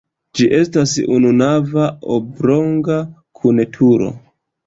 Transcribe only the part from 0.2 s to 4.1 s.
Ĝi estas ununava oblonga kun turo.